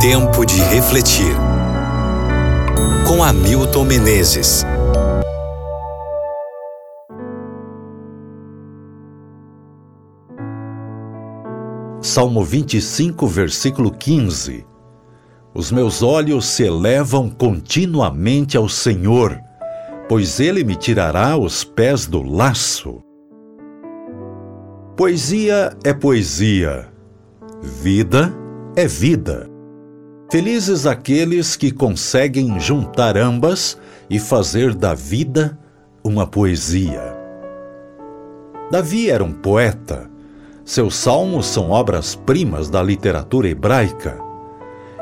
[0.00, 1.36] Tempo de refletir.
[3.06, 4.64] Com Hamilton Menezes.
[12.00, 14.64] Salmo 25, versículo 15.
[15.52, 19.38] Os meus olhos se elevam continuamente ao Senhor,
[20.08, 23.02] pois ele me tirará os pés do laço.
[24.96, 26.88] Poesia é poesia,
[27.62, 28.34] vida
[28.74, 29.59] é vida.
[30.30, 33.76] Felizes aqueles que conseguem juntar ambas
[34.08, 35.58] e fazer da vida
[36.04, 37.16] uma poesia.
[38.70, 40.10] Davi era um poeta
[40.70, 44.16] seus salmos são obras-primas da literatura hebraica.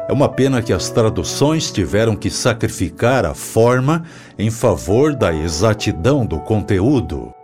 [0.09, 4.03] É uma pena que as traduções tiveram que sacrificar a forma
[4.39, 7.35] em favor da exatidão do conteúdo.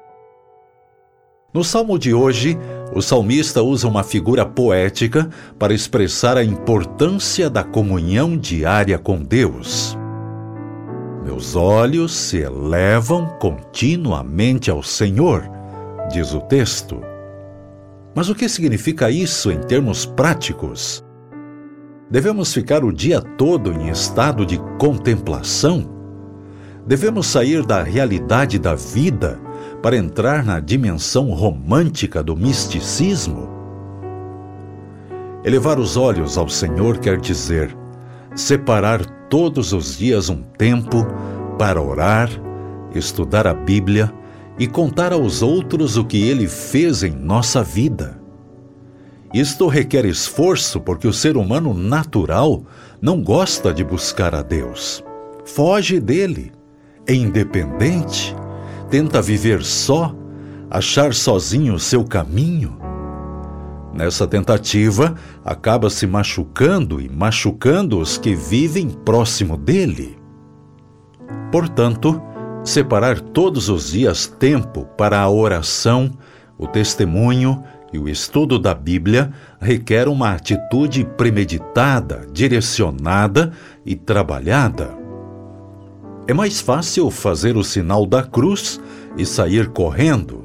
[1.55, 2.59] No salmo de hoje,
[2.93, 9.96] o salmista usa uma figura poética para expressar a importância da comunhão diária com Deus.
[11.24, 15.49] Meus olhos se elevam continuamente ao Senhor,
[16.11, 17.01] diz o texto.
[18.16, 21.05] Mas o que significa isso em termos práticos?
[22.11, 25.89] Devemos ficar o dia todo em estado de contemplação?
[26.85, 29.43] Devemos sair da realidade da vida
[29.85, 33.51] para entrar na dimensão romântica do misticismo?
[35.45, 37.77] Elevar os olhos ao Senhor quer dizer
[38.35, 41.07] separar todos os dias um tempo
[41.59, 42.30] para orar,
[42.95, 44.10] estudar a Bíblia
[44.59, 48.18] e contar aos outros o que ele fez em nossa vida.
[49.35, 52.62] Isto requer esforço porque o ser humano natural
[53.02, 55.05] não gosta de buscar a Deus.
[55.45, 56.52] Foge dele,
[57.07, 58.35] é independente,
[58.95, 60.14] tenta viver só,
[60.70, 62.78] achar sozinho o seu caminho.
[63.92, 70.16] Nessa tentativa, acaba se machucando e machucando os que vivem próximo dele.
[71.50, 72.22] Portanto,
[72.65, 76.10] Separar todos os dias tempo para a oração,
[76.56, 77.62] o testemunho
[77.93, 83.53] e o estudo da Bíblia requer uma atitude premeditada, direcionada
[83.84, 85.03] e trabalhada.
[86.27, 88.81] É mais fácil fazer o sinal da cruz
[89.15, 90.43] e sair correndo.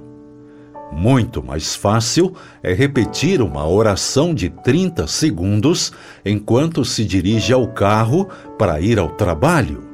[0.92, 5.94] Muito mais fácil é repetir uma oração de 30 segundos
[6.26, 9.88] enquanto se dirige ao carro para ir ao trabalho.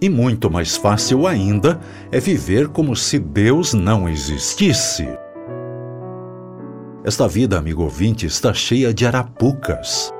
[0.00, 1.78] E muito mais fácil ainda
[2.10, 5.06] é viver como se Deus não existisse.
[7.04, 10.13] Esta vida, amigo ouvinte, está cheia de arapucas.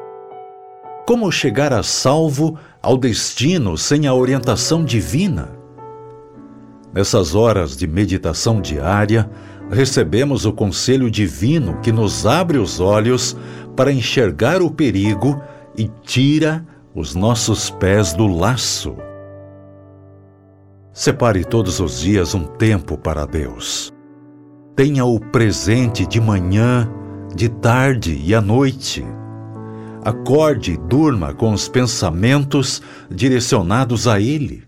[1.07, 5.51] Como chegar a salvo ao destino sem a orientação divina?
[6.95, 9.29] Nessas horas de meditação diária,
[9.71, 13.37] recebemos o conselho divino que nos abre os olhos
[13.77, 15.43] para enxergar o perigo
[15.77, 16.65] e tira
[16.95, 18.97] os nossos pés do laço.
[20.91, 23.93] Separe todos os dias um tempo para Deus.
[24.75, 26.89] Tenha-o presente de manhã,
[27.35, 29.05] de tarde e à noite.
[30.05, 34.65] Acorde e durma com os pensamentos direcionados a Ele.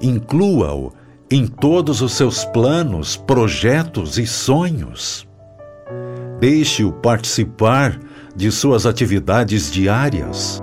[0.00, 0.92] Inclua-o
[1.30, 5.26] em todos os seus planos, projetos e sonhos.
[6.38, 7.98] Deixe-o participar
[8.36, 10.62] de suas atividades diárias.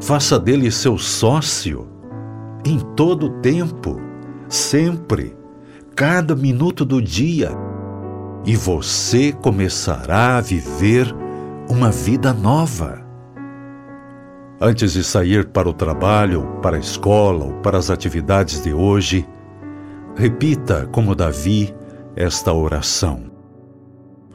[0.00, 1.88] Faça dele seu sócio
[2.64, 4.00] em todo o tempo,
[4.48, 5.34] sempre,
[5.96, 7.50] cada minuto do dia,
[8.46, 11.12] e você começará a viver
[11.70, 13.00] uma vida nova.
[14.60, 19.26] Antes de sair para o trabalho, para a escola ou para as atividades de hoje,
[20.16, 21.74] repita, como Davi,
[22.16, 23.30] esta oração.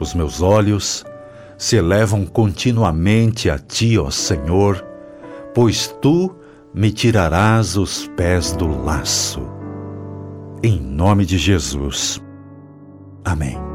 [0.00, 1.04] Os meus olhos
[1.58, 4.84] se elevam continuamente a ti, ó Senhor,
[5.54, 6.34] pois tu
[6.74, 9.46] me tirarás os pés do laço.
[10.62, 12.20] Em nome de Jesus.
[13.24, 13.65] Amém.